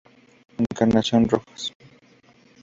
Encarnación 0.57 1.29
Rojas. 1.29 1.63